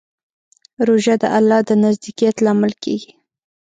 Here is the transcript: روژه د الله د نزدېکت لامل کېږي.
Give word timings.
روژه 0.87 1.15
د 1.21 1.25
الله 1.37 1.59
د 1.69 1.71
نزدېکت 1.85 2.35
لامل 2.45 2.73
کېږي. 2.83 3.11